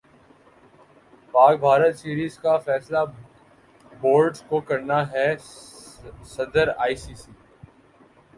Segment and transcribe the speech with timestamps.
[1.33, 3.01] پاک بھارت سیریز کا فیصلہ
[4.01, 7.31] بورڈ زکو کرنا ہےصدر ائی سی سی